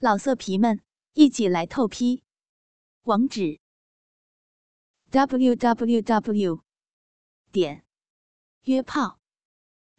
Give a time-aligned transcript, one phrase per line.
[0.00, 0.80] 老色皮们，
[1.14, 2.22] 一起来透批！
[3.02, 3.58] 网址
[5.10, 6.62] ：w w w
[7.50, 7.84] 点
[8.62, 9.18] 约炮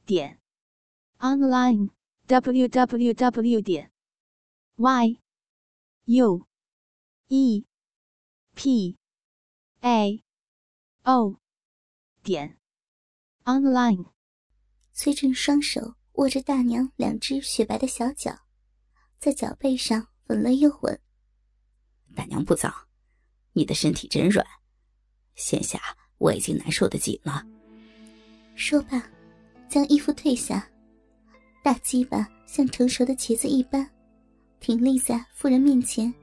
[0.05, 0.39] 点
[1.17, 1.89] online
[2.27, 3.91] w w w 点
[4.77, 5.19] y
[6.05, 6.47] u
[7.27, 7.65] e
[8.55, 8.97] p
[9.81, 10.23] a
[11.03, 11.41] o
[12.23, 12.57] 点
[13.43, 14.13] online。
[14.93, 18.48] 崔振双手握着大娘两只雪白的小脚。
[19.19, 20.97] 在脚背上吻了又吻，
[22.15, 22.73] 大娘不脏，
[23.51, 24.45] 你的身体真软，
[25.35, 25.77] 现下
[26.19, 27.45] 我已经难受的紧了。
[28.55, 29.03] 说罢，
[29.67, 30.65] 将衣服褪下，
[31.61, 33.85] 大鸡巴像成熟的茄子一般，
[34.61, 36.13] 挺立在妇人面前。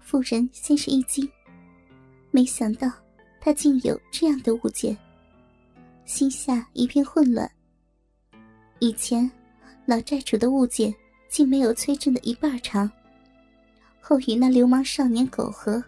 [0.00, 1.30] 妇人先是一惊，
[2.30, 2.90] 没想到
[3.42, 4.96] 他竟有这样的物件，
[6.06, 7.50] 心下一片混乱。
[8.78, 9.30] 以前
[9.84, 10.94] 老寨主的物件。
[11.28, 12.90] 竟没有崔振的一半长。
[14.00, 15.82] 后与那流氓少年苟合，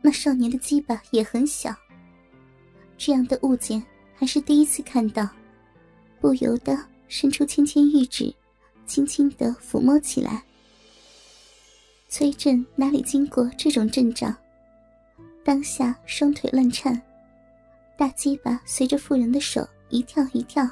[0.00, 1.74] 那少年的鸡巴也很小。
[2.96, 3.82] 这样的物件
[4.14, 5.28] 还是第一次看到，
[6.18, 8.34] 不由得伸出纤纤玉指，
[8.86, 10.42] 轻轻的抚摸起来。
[12.08, 14.34] 崔振哪里经过这种阵仗，
[15.44, 16.98] 当下双腿乱颤，
[17.98, 20.66] 大鸡巴随着妇人的手一跳一跳，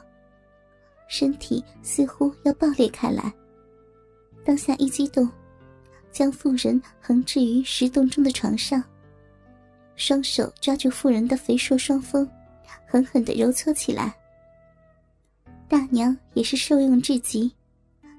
[1.09, 3.31] 身体似乎要爆裂开来。
[4.45, 5.29] 当下一激动，
[6.13, 8.83] 将妇人横置于石洞中的床上，
[9.97, 12.29] 双手抓住妇人的肥硕双峰，
[12.87, 14.15] 狠狠的揉搓起来。
[15.67, 17.51] 大娘也是受用至极，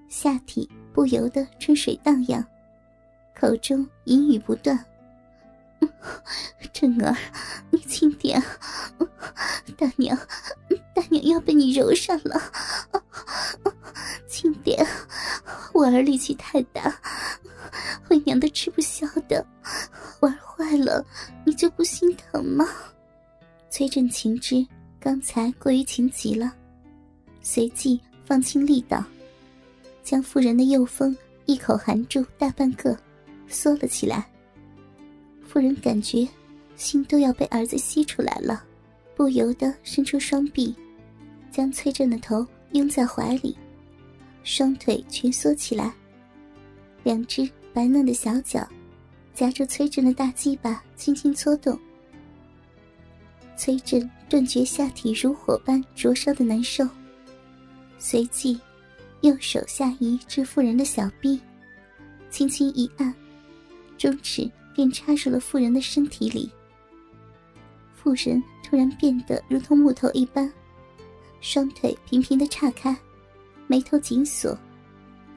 [0.10, 2.44] 下体不由得春水荡漾，
[3.40, 4.84] 口中淫语不断
[6.74, 7.16] ：“振儿，
[7.70, 8.42] 你轻点，
[9.78, 10.18] 大娘，
[10.94, 12.42] 大娘要被你揉上了，
[14.36, 14.86] 轻点。”
[15.74, 16.94] 我儿力气太大，
[18.10, 19.46] 为娘的吃不消的，
[20.20, 21.06] 玩坏了，
[21.46, 22.68] 你就不心疼吗？
[23.70, 24.66] 崔振情知
[25.00, 26.54] 刚才过于情急了，
[27.42, 29.04] 随即放轻力道，
[30.04, 32.98] 将妇人的右风一口含住大半个，
[33.48, 34.26] 缩了起来。
[35.46, 36.28] 妇人感觉
[36.76, 38.64] 心都要被儿子吸出来了，
[39.16, 40.74] 不由得伸出双臂，
[41.52, 43.58] 将崔振的头拥在怀里。
[44.46, 45.92] 双腿蜷缩起来，
[47.04, 48.66] 两只白嫩的小脚
[49.34, 51.78] 夹住崔振的大鸡巴，轻轻搓动。
[53.58, 56.88] 崔振顿觉下体如火般灼烧的难受，
[57.98, 58.60] 随即
[59.22, 61.42] 右手下移至妇人的小臂，
[62.30, 63.12] 轻轻一按，
[63.98, 66.52] 中指便插入了妇人的身体里。
[67.96, 70.54] 妇人突然变得如同木头一般，
[71.42, 72.96] 双腿频频的岔开。
[73.68, 74.58] 眉头紧锁，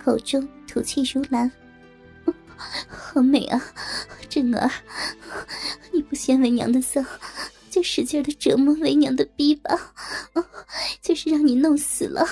[0.03, 1.51] 口中吐气如兰，
[2.89, 3.61] 好美啊，
[4.29, 4.71] 振儿！
[5.93, 7.05] 你不嫌为娘的脏，
[7.71, 9.95] 就使劲的折磨为娘的逼吧，
[11.01, 12.27] 就是让你弄死了，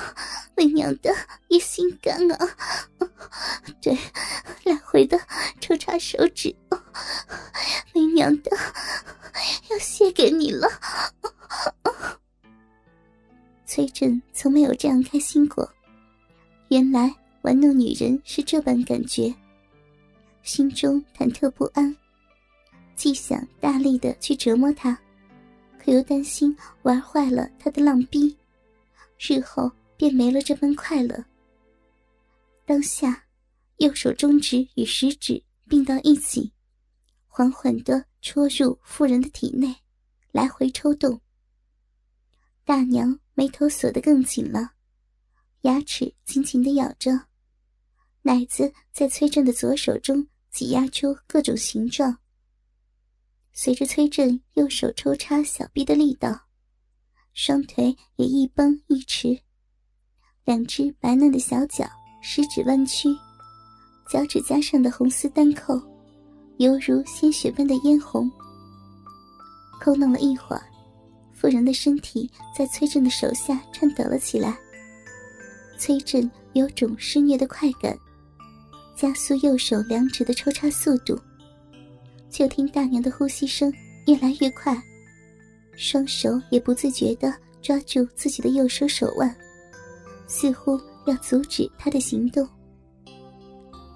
[0.57, 1.15] 为娘的
[1.49, 2.49] 也心甘啊！
[3.81, 3.97] 对，
[4.65, 5.19] 来回的
[5.61, 6.55] 抽插手指，
[7.95, 8.51] 为娘的
[9.71, 10.69] 要谢给你了。
[13.67, 15.71] 崔振从没有这样开心过。
[16.77, 17.11] 原来
[17.41, 19.35] 玩弄女人是这般感觉，
[20.43, 21.97] 心中忐忑不安，
[22.95, 24.95] 既想大力的去折磨她，
[25.83, 28.37] 可又担心玩坏了她的浪逼，
[29.19, 31.25] 日后便没了这般快乐。
[32.67, 33.25] 当下，
[33.79, 36.53] 右手中指与食指并到一起，
[37.27, 39.75] 缓缓的戳入妇人的体内，
[40.31, 41.19] 来回抽动。
[42.67, 44.73] 大娘眉头锁得更紧了。
[45.63, 47.11] 牙齿紧紧的咬着，
[48.23, 52.19] 奶子在崔振的左手中挤压出各种形状。
[53.53, 56.39] 随着崔振右手抽插小臂的力道，
[57.33, 59.41] 双腿也一绷一弛，
[60.45, 61.89] 两只白嫩的小脚
[62.23, 63.09] 食指弯曲，
[64.09, 65.75] 脚趾甲上的红丝单扣，
[66.59, 68.31] 犹如鲜血般的嫣红。
[69.81, 70.63] 抠弄了一会儿，
[71.35, 74.59] 妇人的身体在崔振的手下颤抖了起来。
[75.79, 77.97] 崔振有种施虐的快感，
[78.95, 81.19] 加速右手两指的抽插速度。
[82.31, 83.73] 就听大娘的呼吸声
[84.07, 84.77] 越来越快，
[85.77, 87.33] 双手也不自觉地
[87.63, 89.35] 抓住自己的右手手腕，
[90.27, 92.47] 似乎要阻止他的行动。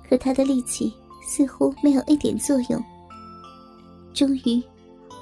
[0.09, 0.93] 可他的力气
[1.26, 2.83] 似乎没有一点作用。
[4.12, 4.62] 终于，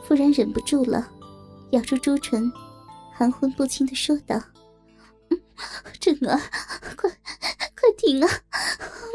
[0.04, 1.10] 夫人忍不住了，
[1.70, 2.50] 咬住朱唇，
[3.12, 4.40] 含混不清地说道。
[6.00, 6.40] 振儿，
[6.96, 8.30] 快快停啊！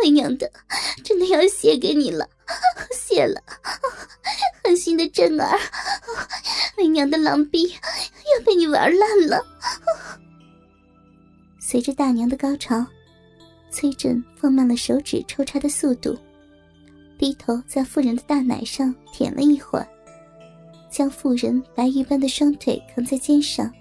[0.01, 0.51] 为娘的，
[1.03, 2.27] 真的要谢给你了，
[2.93, 3.41] 谢了，
[4.63, 5.59] 狠心的正儿，
[6.77, 9.45] 为娘的狼逼要被你玩烂了。
[11.59, 12.85] 随着大娘的高潮，
[13.71, 16.17] 崔振放慢了手指抽插的速度，
[17.17, 19.87] 低头在妇人的大奶上舔了一会儿，
[20.91, 23.71] 将妇人白玉般的双腿扛在肩上，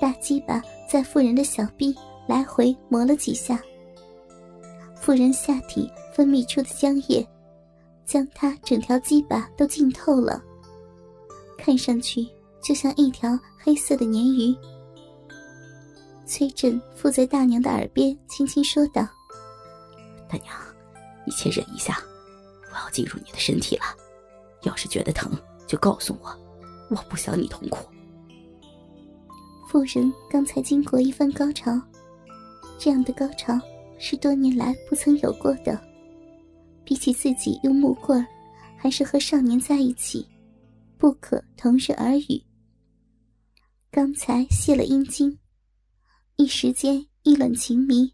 [0.00, 1.94] 大鸡巴在妇人的小臂
[2.26, 3.60] 来回磨了几下。
[4.94, 7.26] 妇人下体分泌出的浆液，
[8.04, 10.42] 将她整条鸡巴都浸透了，
[11.58, 12.26] 看上去
[12.62, 14.56] 就像一条黑色的鲶鱼。
[16.24, 19.06] 崔振附在大娘的耳边轻轻说道
[20.28, 20.54] ：“大娘，
[21.24, 22.00] 你且忍一下，
[22.72, 23.84] 我要进入你的身体了。
[24.62, 25.30] 要是觉得疼，
[25.68, 26.36] 就告诉我，
[26.90, 27.78] 我不想你痛苦。”
[29.68, 31.80] 妇人刚才经过一番高潮，
[32.78, 33.58] 这样的高潮。
[33.98, 35.82] 是多年来不曾有过的。
[36.84, 38.24] 比起自己用木棍，
[38.76, 40.28] 还是和少年在一起，
[40.98, 42.38] 不可同日而语。
[43.90, 45.38] 刚才泄了阴茎，
[46.36, 48.12] 一时间意乱情迷，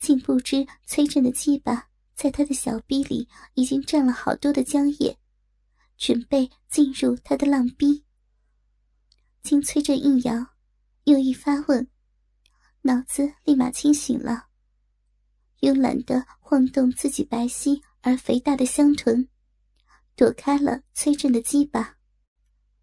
[0.00, 5.14] 竟不知崔振的鸡巴在他的小逼里已经占了好多的浆液，
[5.98, 8.02] 准备进入他的浪逼。
[9.42, 10.34] 经崔振一摇，
[11.06, 11.88] 又一发问，
[12.82, 14.48] 脑子立马清醒了。
[15.60, 19.28] 慵懒的晃动自己白皙而肥大的香臀，
[20.16, 21.98] 躲开了崔振的鸡巴。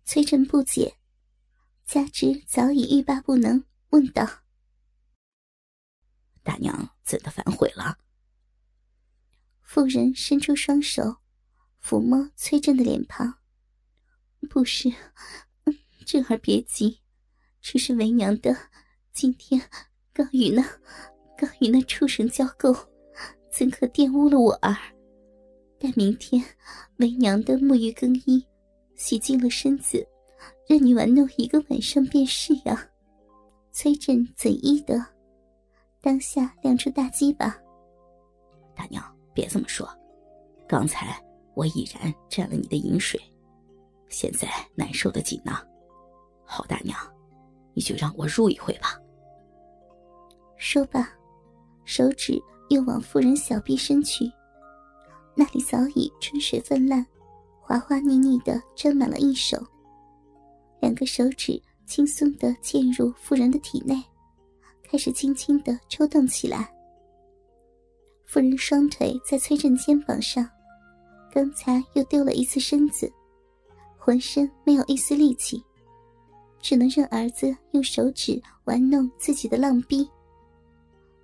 [0.05, 0.97] 崔振不解，
[1.83, 4.25] 加之早已欲罢不能，问道
[6.43, 7.97] ：“大娘怎的反悔了？”
[9.61, 11.17] 妇人伸出双手，
[11.83, 13.39] 抚摸崔振的脸庞
[14.49, 14.89] ：“不是，
[16.05, 17.01] 振儿别急，
[17.63, 18.55] 只是为娘的
[19.11, 19.59] 今天
[20.13, 20.63] 刚与那……”
[21.35, 22.77] 刚与那畜生交媾，
[23.51, 24.77] 怎可玷污了我儿？
[25.79, 26.41] 待明天
[26.97, 28.45] 为娘的沐浴更衣，
[28.95, 30.07] 洗净了身子，
[30.67, 32.87] 任你玩弄一个晚上便是呀。
[33.71, 35.03] 崔振怎依得？
[36.01, 37.57] 当下亮出大鸡巴。
[38.75, 39.89] 大娘别这么说，
[40.67, 41.19] 刚才
[41.55, 43.19] 我已然沾了你的饮水，
[44.07, 45.59] 现在难受的紧呢。
[46.45, 46.95] 好大娘，
[47.73, 48.99] 你就让我入一回吧。
[50.57, 51.09] 说罢。
[51.85, 54.31] 手指又往妇人小臂伸去，
[55.35, 57.05] 那里早已春水泛滥，
[57.59, 59.61] 滑滑腻腻的沾满了一手。
[60.79, 64.01] 两个手指轻松的嵌入妇人的体内，
[64.81, 66.73] 开始轻轻的抽动起来。
[68.25, 70.49] 妇人双腿在崔振肩膀上，
[71.33, 73.11] 刚才又丢了一次身子，
[73.97, 75.61] 浑身没有一丝力气，
[76.63, 80.09] 只能让儿子用手指玩弄自己的浪逼。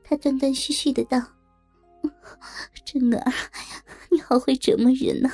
[0.03, 1.17] 他断断续续的道
[2.85, 3.33] ：“真儿，
[4.11, 5.31] 你好会折磨人呐！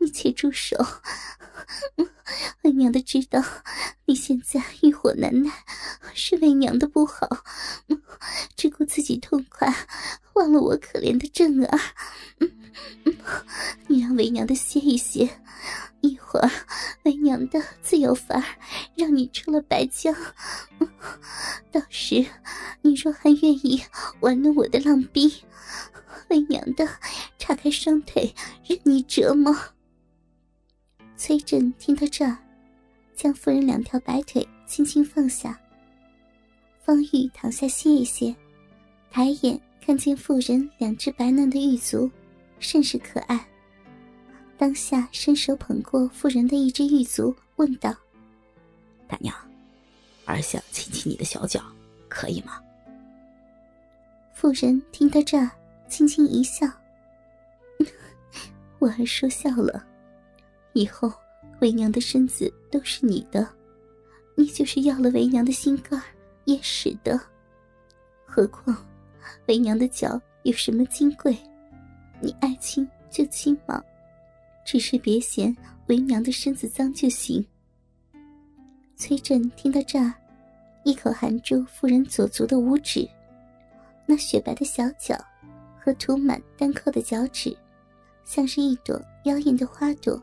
[0.00, 0.76] 你且住手！
[2.62, 3.42] 为娘的知道
[4.06, 5.50] 你现在欲火难耐，
[6.14, 7.28] 是为娘的不好，
[8.56, 9.72] 只顾自己痛快，
[10.34, 11.80] 忘了我可怜的正儿。
[13.88, 15.28] 你让为娘的歇一歇。”
[16.00, 16.48] 一会儿，
[17.02, 18.44] 为娘的自有法儿
[18.94, 20.14] 让你出了白浆。
[21.72, 22.24] 到时，
[22.82, 23.82] 你若还愿意
[24.20, 25.42] 玩弄我的浪逼，
[26.30, 26.88] 为娘的
[27.36, 28.32] 叉开双腿
[28.64, 29.52] 任你折磨。
[31.18, 32.38] 崔振听到这儿，
[33.16, 35.58] 将妇人两条白腿轻轻放下。
[36.80, 38.34] 方玉躺下歇一歇，
[39.10, 42.08] 抬眼看见妇人两只白嫩的玉足，
[42.60, 43.44] 甚是可爱。
[44.56, 47.92] 当下伸手捧过妇人的一只玉足，问道
[49.08, 49.34] ：“大娘，
[50.24, 51.60] 儿想亲亲你的小脚，
[52.08, 52.62] 可以吗？”
[54.32, 55.50] 妇人听到这儿，
[55.88, 56.64] 轻轻一笑
[58.78, 59.84] ：“我儿说笑了，
[60.78, 61.12] 以后
[61.58, 63.44] 为娘的身子都是你的，
[64.36, 66.00] 你就是要了为娘的心肝
[66.44, 67.20] 也使得。
[68.24, 68.86] 何况
[69.48, 71.36] 为娘的脚有什么金贵，
[72.20, 73.82] 你爱亲就亲嘛。”
[74.64, 75.56] 只是别嫌
[75.88, 77.44] 为娘的身子脏就行。
[78.94, 80.14] 崔振听到这儿，
[80.84, 83.08] 一口含住妇人左足的五指，
[84.06, 85.16] 那雪白的小脚
[85.80, 87.56] 和涂满丹扣的脚趾，
[88.24, 90.22] 像是一朵妖艳的花朵。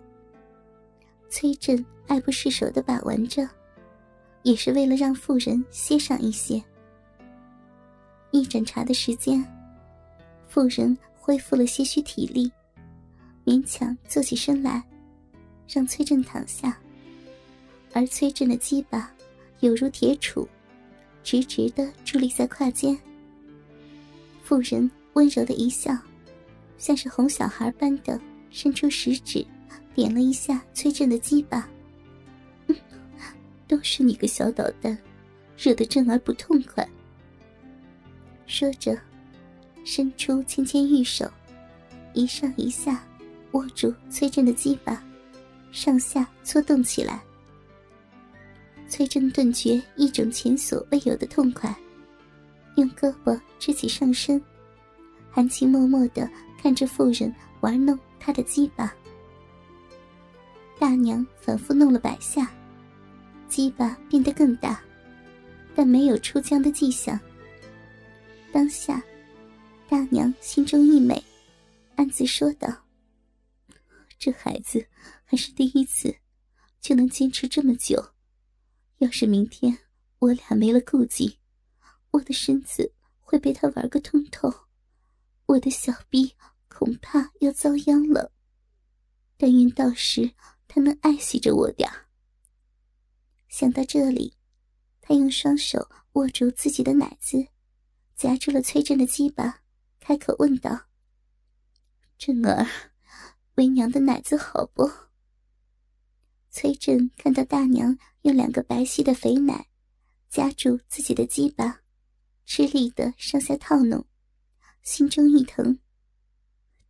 [1.29, 3.47] 崔振爱不释手的把玩着，
[4.43, 6.63] 也是为了让妇人歇上一些。
[8.31, 9.43] 一盏茶的时间，
[10.47, 12.51] 妇人恢复了些许体力。
[13.45, 14.83] 勉强坐起身来，
[15.67, 16.77] 让崔振躺下。
[17.93, 19.13] 而崔振的鸡巴
[19.59, 20.47] 有如铁杵，
[21.23, 22.97] 直直的伫立在胯间。
[24.41, 25.97] 妇人温柔的一笑，
[26.77, 29.45] 像是哄小孩般的伸出食指，
[29.93, 31.69] 点了一下崔振的鸡巴。
[32.67, 32.75] 嗯
[33.67, 34.97] 都是你个小捣蛋，
[35.57, 36.87] 惹得振儿不痛快。
[38.45, 38.95] 说着，
[39.83, 41.29] 伸出纤纤玉手，
[42.13, 43.03] 一上一下
[43.53, 45.03] 握住崔振的鸡巴，
[45.71, 47.19] 上下搓动起来。
[48.87, 51.75] 崔振顿觉一种前所未有的痛快，
[52.75, 54.39] 用胳膊支起上身，
[55.31, 56.29] 含情脉脉的
[56.61, 58.93] 看着妇人玩弄他的鸡巴。
[60.79, 62.51] 大娘反复弄了百下。
[63.47, 64.83] 鸡巴变得更大，
[65.75, 67.17] 但没有出浆的迹象。
[68.51, 69.01] 当下，
[69.87, 71.23] 大娘心中一美，
[71.95, 72.67] 暗自说道
[74.17, 74.85] ：“这孩子
[75.23, 76.13] 还是第一次，
[76.81, 78.03] 就能坚持这么久。
[78.97, 79.77] 要是明天
[80.19, 81.37] 我俩没了顾忌，
[82.11, 84.51] 我的身子会被他玩个通透，
[85.45, 86.33] 我的小臂
[86.67, 88.31] 恐怕要遭殃了。
[89.37, 90.31] 但愿到时
[90.75, 91.89] 他能爱惜着我点
[93.47, 94.35] 想到这里，
[94.99, 97.47] 他用双手握住自己的奶子，
[98.17, 99.61] 夹住了崔振的鸡巴，
[100.01, 100.87] 开口问道
[102.19, 102.67] ：“振儿，
[103.53, 104.91] 为娘的奶子好不？”
[106.51, 109.67] 崔振看到大娘用两个白皙的肥奶
[110.27, 111.83] 夹住自己的鸡巴，
[112.45, 114.05] 吃力的上下套弄，
[114.81, 115.79] 心中一疼。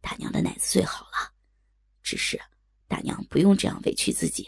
[0.02, 1.36] 大娘的奶子最好了，
[2.02, 2.42] 只是
[2.88, 4.48] 大娘不用这样委屈自己。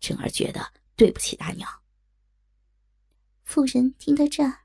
[0.00, 0.72] 振儿觉得。
[0.94, 1.68] 对不起，大娘。
[3.44, 4.60] 妇人听到这儿，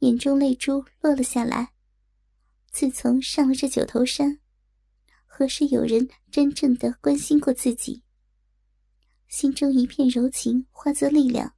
[0.00, 1.72] 眼中泪珠落了下来。
[2.70, 4.40] 自从上了这九头山，
[5.26, 8.04] 何时有人真正的关心过自己？
[9.26, 11.54] 心中一片柔情化作力量，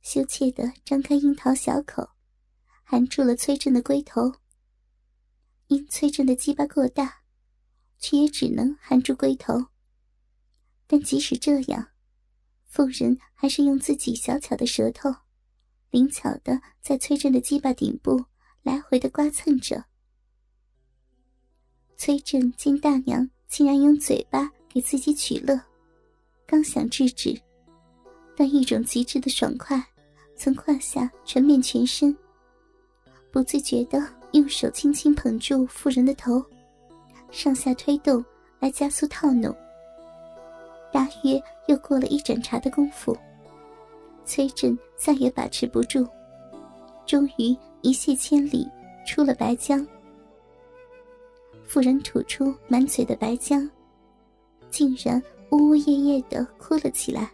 [0.00, 2.08] 羞怯的张开樱桃小口，
[2.82, 4.32] 含住了崔振的龟头。
[5.68, 7.23] 因崔振的鸡巴过大，
[8.04, 9.54] 却也只能含住龟头。
[10.86, 11.88] 但即使这样。
[12.66, 15.08] 妇人还是用自己小巧的舌头，
[15.90, 18.22] 灵巧的在崔振的鸡巴顶部
[18.62, 19.82] 来回的刮蹭着。
[21.96, 25.58] 崔振见大娘竟然用嘴巴给自己取乐，
[26.46, 27.40] 刚想制止，
[28.36, 29.82] 但一种极致的爽快
[30.36, 32.14] 从胯下传遍全身，
[33.32, 33.98] 不自觉的
[34.32, 36.44] 用手轻轻捧住妇人的头，
[37.34, 38.24] 上下推动
[38.60, 39.54] 来加速套弄。
[40.92, 43.16] 大约又过了一盏茶的功夫，
[44.24, 46.08] 崔振再也把持不住，
[47.04, 48.66] 终于一泻千里
[49.04, 49.84] 出了白浆。
[51.66, 53.68] 妇人吐出满嘴的白浆，
[54.70, 57.28] 竟然呜呜咽咽的哭了起来。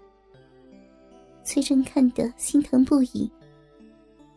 [1.44, 3.30] 崔振看得心疼不已，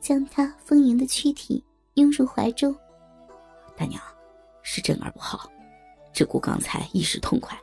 [0.02, 2.76] 将她丰盈的躯体拥入怀中。
[3.78, 4.02] 大娘，
[4.64, 5.50] 是振儿不好，
[6.14, 7.60] 只顾刚才一时痛快，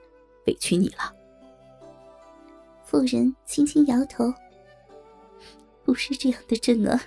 [0.47, 1.15] 委屈你了。
[2.85, 4.33] 妇人轻轻摇头
[5.85, 6.99] ：“不是这样的，振儿，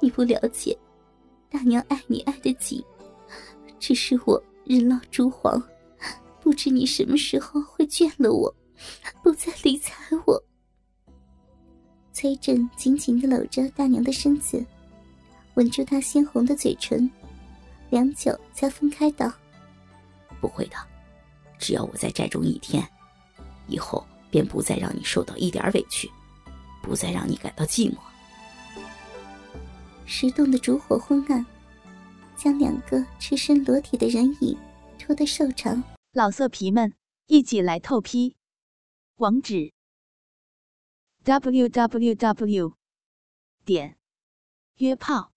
[0.00, 0.76] 你不了解，
[1.48, 2.84] 大娘爱你爱得紧，
[3.78, 5.62] 只是我人老珠黄，
[6.40, 8.54] 不知你什么时候会倦了我，
[9.22, 9.94] 不再理睬
[10.26, 10.42] 我。”
[12.12, 14.64] 崔振紧紧的搂着大娘的身子，
[15.54, 17.10] 吻住她鲜红的嘴唇，
[17.90, 19.32] 良久才分开道
[20.44, 20.76] ：“不会的，
[21.58, 22.86] 只要我在寨中一天，
[23.66, 26.10] 以后。”便不再让你受到一点委屈，
[26.82, 27.96] 不再让你感到寂寞。
[30.06, 31.46] 石洞的烛火昏暗，
[32.36, 34.58] 将两个赤身裸体的人影
[34.98, 35.80] 拖得瘦长。
[36.14, 36.92] 老色皮们，
[37.28, 38.34] 一起来透批！
[39.18, 39.72] 网址
[41.22, 42.74] ：w w w
[43.64, 43.96] 点
[44.78, 45.30] 约炮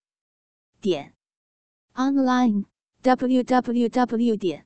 [0.81, 1.13] 点
[1.93, 2.65] online
[3.03, 4.65] w w w 点